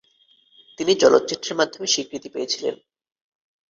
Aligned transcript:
তিনি 0.77 0.93
চলচ্চিত্রের 0.95 1.57
মাধ্যমে 1.57 1.87
স্বীকৃতি 1.87 2.29
পেয়েছিলেন। 2.29 2.75